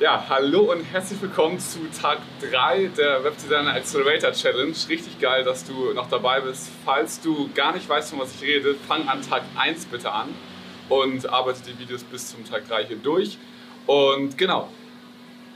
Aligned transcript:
Ja, 0.00 0.24
hallo 0.30 0.72
und 0.72 0.82
herzlich 0.82 1.20
willkommen 1.20 1.58
zu 1.58 1.80
Tag 2.00 2.20
3 2.50 2.86
der 2.96 3.22
Webdesigner 3.22 3.74
Accelerator 3.74 4.32
Challenge. 4.32 4.72
Richtig 4.88 5.20
geil, 5.20 5.44
dass 5.44 5.62
du 5.62 5.92
noch 5.92 6.08
dabei 6.08 6.40
bist. 6.40 6.70
Falls 6.86 7.20
du 7.20 7.50
gar 7.54 7.74
nicht 7.74 7.86
weißt, 7.86 8.08
von 8.08 8.20
was 8.20 8.34
ich 8.34 8.40
rede, 8.40 8.74
fang 8.88 9.06
an 9.08 9.20
Tag 9.20 9.42
1 9.56 9.84
bitte 9.84 10.10
an 10.10 10.28
und 10.88 11.28
arbeite 11.28 11.60
die 11.70 11.78
Videos 11.78 12.02
bis 12.02 12.30
zum 12.30 12.46
Tag 12.46 12.66
3 12.66 12.86
hier 12.86 12.96
durch. 12.96 13.36
Und 13.84 14.38
genau, 14.38 14.70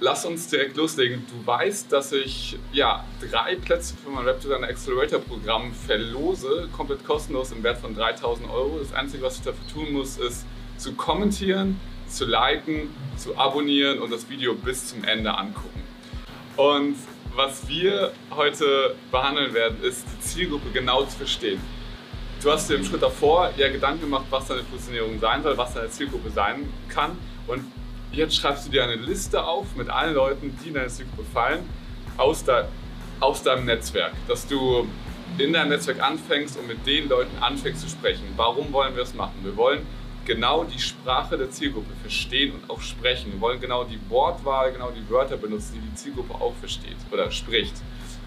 lass 0.00 0.26
uns 0.26 0.46
direkt 0.48 0.76
loslegen. 0.76 1.24
Du 1.26 1.46
weißt, 1.46 1.90
dass 1.90 2.12
ich 2.12 2.58
ja, 2.70 3.02
drei 3.22 3.56
Plätze 3.56 3.94
für 3.96 4.10
mein 4.10 4.26
Webdesigner 4.26 4.68
Accelerator 4.68 5.20
Programm 5.20 5.72
verlose, 5.72 6.68
komplett 6.76 7.02
kostenlos 7.06 7.50
im 7.50 7.62
Wert 7.62 7.78
von 7.78 7.94
3000 7.94 8.50
Euro. 8.50 8.78
Das 8.78 8.92
Einzige, 8.92 9.22
was 9.22 9.36
ich 9.36 9.42
dafür 9.42 9.66
tun 9.72 9.94
muss, 9.94 10.18
ist 10.18 10.44
zu 10.76 10.92
kommentieren, 10.92 11.80
zu 12.08 12.24
liken, 12.24 12.90
zu 13.16 13.36
abonnieren 13.36 13.98
und 13.98 14.10
das 14.10 14.28
Video 14.28 14.54
bis 14.54 14.88
zum 14.88 15.04
Ende 15.04 15.36
angucken. 15.36 15.82
Und 16.56 16.96
was 17.34 17.66
wir 17.66 18.12
heute 18.30 18.94
behandeln 19.10 19.54
werden, 19.54 19.82
ist 19.82 20.04
die 20.06 20.20
Zielgruppe 20.20 20.70
genau 20.72 21.04
zu 21.04 21.18
verstehen. 21.18 21.60
Du 22.42 22.52
hast 22.52 22.68
dir 22.68 22.76
im 22.76 22.84
Schritt 22.84 23.02
davor 23.02 23.50
ja 23.56 23.68
Gedanken 23.70 24.02
gemacht, 24.02 24.26
was 24.30 24.46
deine 24.46 24.62
Positionierung 24.62 25.18
sein 25.18 25.42
soll, 25.42 25.56
was 25.56 25.74
deine 25.74 25.88
Zielgruppe 25.88 26.30
sein 26.30 26.68
kann. 26.88 27.16
Und 27.46 27.64
jetzt 28.12 28.36
schreibst 28.36 28.66
du 28.66 28.70
dir 28.70 28.84
eine 28.84 28.96
Liste 28.96 29.42
auf 29.42 29.74
mit 29.76 29.88
allen 29.88 30.14
Leuten, 30.14 30.56
die 30.62 30.68
in 30.68 30.74
deine 30.74 30.88
Zielgruppe 30.88 31.24
fallen, 31.32 31.68
aus, 32.16 32.44
de, 32.44 32.64
aus 33.20 33.42
deinem 33.42 33.64
Netzwerk. 33.64 34.12
Dass 34.28 34.46
du 34.46 34.86
in 35.38 35.52
deinem 35.52 35.70
Netzwerk 35.70 36.00
anfängst 36.00 36.56
und 36.58 36.68
mit 36.68 36.86
den 36.86 37.08
Leuten 37.08 37.36
anfängst 37.42 37.82
zu 37.82 37.88
sprechen. 37.88 38.24
Warum 38.36 38.72
wollen 38.72 38.94
wir 38.94 39.02
das 39.02 39.14
machen? 39.14 39.34
Wir 39.42 39.56
wollen 39.56 39.84
genau 40.24 40.64
die 40.64 40.78
Sprache 40.78 41.36
der 41.36 41.50
Zielgruppe 41.50 41.92
verstehen 42.02 42.54
und 42.54 42.70
auch 42.70 42.80
sprechen. 42.80 43.32
Wir 43.32 43.40
wollen 43.40 43.60
genau 43.60 43.84
die 43.84 43.98
Wortwahl, 44.08 44.72
genau 44.72 44.90
die 44.90 45.08
Wörter 45.10 45.36
benutzen, 45.36 45.74
die 45.74 45.88
die 45.88 45.94
Zielgruppe 45.94 46.34
auch 46.34 46.54
versteht 46.60 46.96
oder 47.10 47.30
spricht 47.30 47.74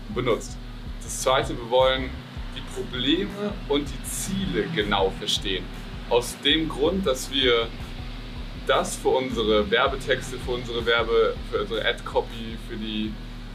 und 0.08 0.16
benutzt. 0.16 0.58
Das 1.04 1.22
zweite, 1.22 1.58
wir 1.58 1.70
wollen 1.70 2.10
die 2.56 2.62
Probleme 2.80 3.54
und 3.70 3.88
die 3.88 4.04
Ziele 4.04 4.68
genau 4.76 5.12
verstehen. 5.12 5.64
Aus 6.10 6.38
dem 6.44 6.70
Grund, 6.70 7.06
dass 7.06 7.32
wir 7.32 7.68
das 8.66 8.96
für 8.96 9.10
unsere 9.10 9.70
Werbetexte, 9.70 10.38
für 10.38 10.52
unsere 10.52 10.86
Werbe, 10.86 11.36
für 11.52 11.62
unsere 11.62 11.86
Ad-Copy, 11.86 12.58
für 12.70 12.76
die 12.76 13.14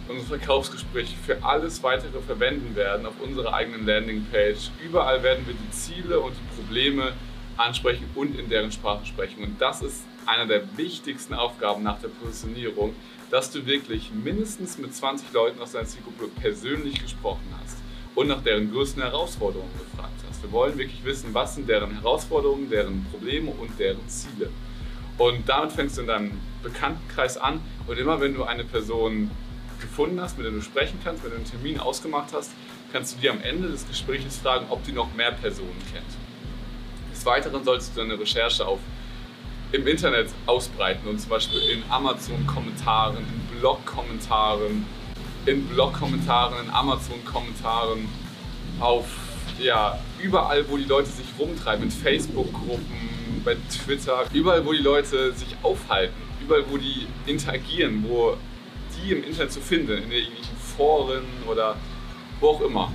unsere 0.08 0.38
Verkaufsgespräche, 0.38 1.14
für 1.24 1.42
alles 1.42 1.82
weitere 1.82 2.20
verwenden 2.20 2.74
werden 2.74 3.06
auf 3.06 3.14
unserer 3.20 3.54
eigenen 3.54 3.86
Landingpage. 3.86 4.70
Überall 4.84 5.22
werden 5.22 5.46
wir 5.46 5.54
die 5.54 5.70
Ziele 5.70 6.18
und 6.20 6.34
die 6.34 6.60
Probleme 6.60 7.12
ansprechen 7.56 8.08
und 8.14 8.38
in 8.38 8.48
deren 8.48 8.72
Sprache 8.72 9.06
sprechen. 9.06 9.42
Und 9.42 9.60
das 9.60 9.82
ist 9.82 10.02
eine 10.26 10.46
der 10.46 10.76
wichtigsten 10.76 11.34
Aufgaben 11.34 11.82
nach 11.82 12.00
der 12.00 12.08
Positionierung, 12.08 12.94
dass 13.30 13.50
du 13.50 13.64
wirklich 13.66 14.10
mindestens 14.12 14.78
mit 14.78 14.94
20 14.94 15.32
Leuten 15.32 15.60
aus 15.60 15.72
deiner 15.72 15.86
Zielgruppe 15.86 16.28
persönlich 16.40 17.00
gesprochen 17.02 17.46
hast 17.62 17.78
und 18.14 18.28
nach 18.28 18.42
deren 18.42 18.70
größten 18.70 19.02
Herausforderungen 19.02 19.72
gefragt 19.78 20.12
hast. 20.28 20.42
Wir 20.42 20.52
wollen 20.52 20.76
wirklich 20.76 21.02
wissen, 21.04 21.32
was 21.32 21.54
sind 21.54 21.68
deren 21.68 21.92
Herausforderungen, 21.92 22.68
deren 22.68 23.06
Probleme 23.10 23.50
und 23.50 23.78
deren 23.78 24.06
Ziele. 24.08 24.50
Und 25.18 25.48
damit 25.48 25.72
fängst 25.72 25.96
du 25.96 26.02
in 26.02 26.06
deinem 26.08 26.40
Bekanntenkreis 26.62 27.38
an 27.38 27.60
und 27.86 27.98
immer 27.98 28.20
wenn 28.20 28.34
du 28.34 28.44
eine 28.44 28.64
Person 28.64 29.30
gefunden 29.80 30.20
hast, 30.20 30.36
mit 30.36 30.46
der 30.46 30.52
du 30.52 30.62
sprechen 30.62 30.98
kannst, 31.02 31.24
wenn 31.24 31.30
du 31.30 31.36
einen 31.36 31.50
Termin 31.50 31.78
ausgemacht 31.78 32.32
hast, 32.32 32.52
kannst 32.92 33.16
du 33.16 33.20
dir 33.20 33.32
am 33.32 33.40
Ende 33.40 33.68
des 33.68 33.86
Gesprächs 33.88 34.38
fragen, 34.38 34.66
ob 34.68 34.84
die 34.84 34.92
noch 34.92 35.12
mehr 35.14 35.32
Personen 35.32 35.80
kennt. 35.92 36.31
Des 37.22 37.26
Weiteren 37.26 37.62
solltest 37.62 37.96
du 37.96 38.00
deine 38.00 38.18
Recherche 38.18 38.66
auf, 38.66 38.80
im 39.70 39.86
Internet 39.86 40.30
ausbreiten 40.44 41.06
und 41.06 41.20
zum 41.20 41.30
Beispiel 41.30 41.60
in 41.70 41.84
Amazon-Kommentaren, 41.88 43.18
in 43.18 43.60
Blog-Kommentaren, 43.60 44.84
in 45.46 45.68
Blog-Kommentaren, 45.68 46.64
in 46.64 46.70
Amazon-Kommentaren, 46.70 48.08
auf 48.80 49.06
ja, 49.60 50.00
überall, 50.20 50.68
wo 50.68 50.76
die 50.76 50.84
Leute 50.84 51.10
sich 51.10 51.26
rumtreiben, 51.38 51.84
in 51.84 51.92
Facebook-Gruppen, 51.92 53.40
bei 53.44 53.56
Twitter, 53.70 54.24
überall, 54.32 54.66
wo 54.66 54.72
die 54.72 54.82
Leute 54.82 55.32
sich 55.32 55.54
aufhalten, 55.62 56.20
überall, 56.42 56.64
wo 56.70 56.76
die 56.76 57.06
interagieren, 57.26 58.04
wo 58.08 58.36
die 58.96 59.12
im 59.12 59.22
Internet 59.22 59.52
zu 59.52 59.60
finden, 59.60 59.92
in 59.92 60.10
irgendwelchen 60.10 60.56
Foren 60.76 61.22
oder 61.48 61.76
wo 62.40 62.48
auch 62.48 62.60
immer. 62.62 62.90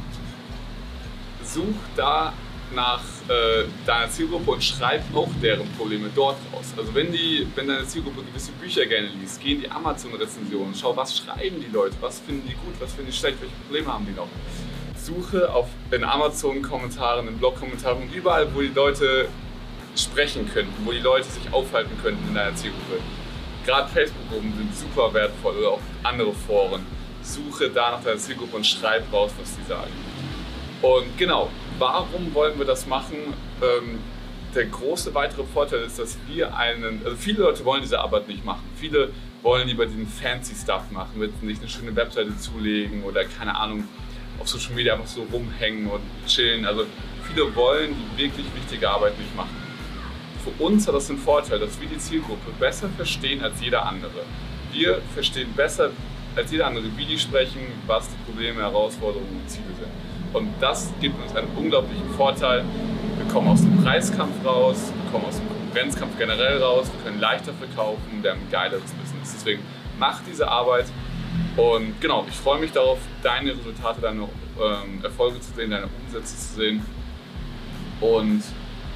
Such 1.45 1.63
da 1.95 2.33
nach 2.73 3.01
äh, 3.29 3.65
deiner 3.85 4.09
Zielgruppe 4.09 4.51
und 4.51 4.63
schreib 4.63 5.03
auch 5.15 5.29
deren 5.41 5.67
Probleme 5.77 6.09
dort 6.13 6.37
raus. 6.53 6.73
Also 6.77 6.93
wenn, 6.93 7.11
die, 7.11 7.47
wenn 7.55 7.67
deine 7.67 7.85
Zielgruppe 7.85 8.23
gewisse 8.23 8.51
Bücher 8.53 8.85
gerne 8.85 9.07
liest, 9.07 9.41
geh 9.41 9.53
in 9.53 9.61
die 9.61 9.71
Amazon-Rezensionen, 9.71 10.73
schau, 10.75 10.95
was 10.95 11.17
schreiben 11.17 11.63
die 11.65 11.71
Leute, 11.71 11.95
was 12.01 12.19
finden 12.19 12.47
die 12.47 12.53
gut, 12.53 12.79
was 12.79 12.93
finden 12.93 13.11
die 13.11 13.17
schlecht, 13.17 13.39
welche 13.41 13.55
Probleme 13.65 13.93
haben 13.93 14.05
die 14.05 14.13
noch. 14.13 14.27
Suche 14.95 15.53
auf, 15.53 15.67
in 15.91 16.03
Amazon-Kommentaren, 16.03 17.27
in 17.27 17.37
Blog-Kommentaren 17.37 18.11
überall, 18.13 18.53
wo 18.53 18.61
die 18.61 18.67
Leute 18.67 19.29
sprechen 19.95 20.49
könnten, 20.53 20.85
wo 20.85 20.91
die 20.91 20.99
Leute 20.99 21.27
sich 21.27 21.51
aufhalten 21.51 21.97
könnten 22.01 22.27
in 22.27 22.35
deiner 22.35 22.55
Zielgruppe. 22.55 22.99
Gerade 23.65 23.89
Facebook-Gruppen 23.89 24.53
sind 24.57 24.75
super 24.75 25.13
wertvoll 25.13 25.57
oder 25.57 25.71
auch 25.71 25.81
andere 26.03 26.33
Foren. 26.33 26.85
Suche 27.21 27.69
da 27.69 27.91
nach 27.91 28.03
deiner 28.03 28.17
Zielgruppe 28.17 28.57
und 28.57 28.65
schreib 28.65 29.11
raus, 29.11 29.31
was 29.39 29.55
die 29.55 29.67
sagen. 29.67 29.91
Und 30.81 31.17
genau, 31.17 31.49
warum 31.79 32.33
wollen 32.33 32.57
wir 32.57 32.65
das 32.65 32.87
machen? 32.87 33.17
Ähm, 33.61 33.99
der 34.55 34.65
große 34.65 35.13
weitere 35.13 35.43
Vorteil 35.43 35.81
ist, 35.81 35.99
dass 35.99 36.17
wir 36.27 36.55
einen, 36.55 37.01
also 37.03 37.15
viele 37.17 37.43
Leute 37.43 37.63
wollen 37.65 37.81
diese 37.81 37.99
Arbeit 37.99 38.27
nicht 38.27 38.43
machen. 38.45 38.63
Viele 38.75 39.11
wollen 39.43 39.67
lieber 39.67 39.85
diesen 39.85 40.07
fancy 40.07 40.55
Stuff 40.55 40.89
machen, 40.91 41.19
mit 41.19 41.31
sich 41.41 41.59
eine 41.59 41.69
schöne 41.69 41.95
Webseite 41.95 42.37
zulegen 42.37 43.03
oder 43.03 43.25
keine 43.25 43.55
Ahnung, 43.55 43.83
auf 44.39 44.47
Social 44.47 44.73
Media 44.73 44.93
einfach 44.93 45.07
so 45.07 45.23
rumhängen 45.31 45.87
und 45.87 46.01
chillen. 46.27 46.65
Also 46.65 46.85
viele 47.27 47.53
wollen 47.55 47.95
die 47.95 48.23
wirklich 48.23 48.45
wichtige 48.55 48.89
Arbeit 48.89 49.17
nicht 49.19 49.35
machen. 49.35 49.55
Für 50.43 50.63
uns 50.63 50.87
hat 50.87 50.95
das 50.95 51.07
den 51.07 51.17
Vorteil, 51.17 51.59
dass 51.59 51.79
wir 51.79 51.87
die 51.87 51.97
Zielgruppe 51.97 52.51
besser 52.59 52.89
verstehen 52.89 53.43
als 53.43 53.61
jeder 53.61 53.85
andere. 53.85 54.23
Wir 54.71 55.01
verstehen 55.13 55.51
besser 55.55 55.91
als 56.35 56.51
jeder 56.51 56.67
andere, 56.67 56.85
wie 56.95 57.05
die 57.05 57.17
sprechen, 57.17 57.61
was 57.85 58.07
die 58.09 58.31
Probleme, 58.31 58.61
Herausforderungen 58.61 59.41
und 59.41 59.49
Ziele 59.49 59.65
sind. 59.79 59.91
Und 60.33 60.49
das 60.59 60.91
gibt 60.99 61.21
uns 61.21 61.35
einen 61.35 61.47
unglaublichen 61.55 62.09
Vorteil. 62.11 62.63
Wir 63.17 63.33
kommen 63.33 63.47
aus 63.47 63.61
dem 63.61 63.81
Preiskampf 63.83 64.45
raus, 64.45 64.91
wir 65.03 65.11
kommen 65.11 65.25
aus 65.25 65.37
dem 65.37 65.47
Konkurrenzkampf 65.47 66.17
generell 66.17 66.61
raus, 66.61 66.87
wir 66.91 67.03
können 67.03 67.19
leichter 67.19 67.53
verkaufen, 67.53 68.19
wir 68.21 68.31
haben 68.31 68.41
ein 68.41 68.51
geileres 68.51 68.91
Business. 68.91 69.33
Deswegen 69.33 69.61
mach 69.97 70.21
diese 70.23 70.47
Arbeit 70.47 70.85
und 71.55 71.99
genau, 71.99 72.25
ich 72.29 72.35
freue 72.35 72.59
mich 72.59 72.71
darauf, 72.71 72.99
deine 73.23 73.51
Resultate, 73.51 74.01
deine 74.01 74.21
ähm, 74.21 75.03
Erfolge 75.03 75.39
zu 75.41 75.53
sehen, 75.53 75.71
deine 75.71 75.87
Umsätze 76.05 76.37
zu 76.37 76.55
sehen. 76.55 76.85
Und 77.99 78.43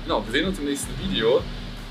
genau, 0.04 0.24
wir 0.26 0.32
sehen 0.32 0.48
uns 0.48 0.60
im 0.60 0.66
nächsten 0.66 0.94
Video. 1.00 1.42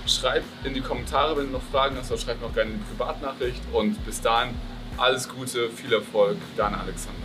Schreib 0.07 0.45
in 0.65 0.75
die 0.75 0.81
Kommentare, 0.81 1.37
wenn 1.37 1.47
du 1.47 1.53
noch 1.53 1.63
Fragen 1.73 1.97
hast, 1.97 2.11
oder 2.11 2.21
schreib 2.21 2.41
mir 2.41 2.47
auch 2.47 2.55
gerne 2.55 2.71
eine 2.71 2.81
Privatnachricht. 2.81 3.61
Und 3.73 4.05
bis 4.05 4.21
dahin 4.21 4.55
alles 4.97 5.29
Gute, 5.29 5.71
viel 5.71 5.93
Erfolg, 5.93 6.37
dein 6.57 6.75
Alexander. 6.75 7.19